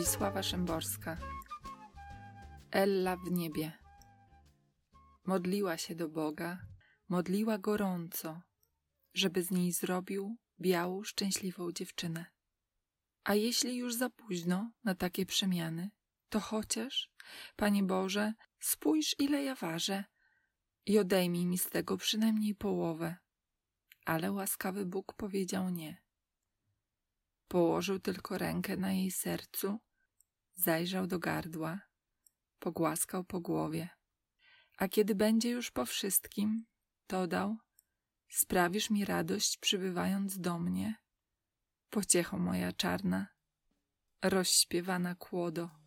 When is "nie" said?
25.70-26.02